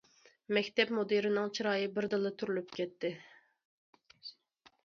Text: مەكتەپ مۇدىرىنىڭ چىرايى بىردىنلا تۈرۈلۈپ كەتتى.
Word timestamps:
مەكتەپ 0.57 0.93
مۇدىرىنىڭ 0.99 1.51
چىرايى 1.59 1.91
بىردىنلا 1.97 2.31
تۈرۈلۈپ 2.39 2.75
كەتتى. 2.81 3.15